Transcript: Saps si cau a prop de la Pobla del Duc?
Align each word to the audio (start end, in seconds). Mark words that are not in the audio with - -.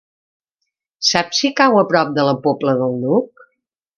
Saps 1.09 1.41
si 1.41 1.51
cau 1.59 1.77
a 1.83 1.85
prop 1.93 2.17
de 2.17 2.27
la 2.31 2.35
Pobla 2.47 2.75
del 2.83 2.99
Duc? 3.07 3.45